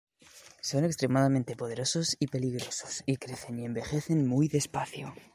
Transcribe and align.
Son 0.61 0.83
extremadamente 0.83 1.55
poderosos 1.55 2.15
y 2.19 2.25
peligrosos, 2.25 3.03
y 3.05 3.17
crecen 3.17 3.59
y 3.59 3.65
envejecen 3.65 4.25
muy 4.25 4.47
despacio. 4.47 5.13